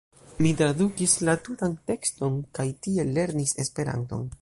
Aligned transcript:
Mi 0.45 0.53
tradukis 0.61 1.13
la 1.29 1.35
tutan 1.49 1.77
tekston 1.91 2.43
kaj 2.59 2.69
tiel 2.87 3.17
lernis 3.19 3.59
Esperanton. 3.67 4.31